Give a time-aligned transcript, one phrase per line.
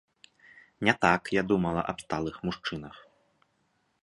[0.85, 2.95] Не так я думала аб сталых мужчынах.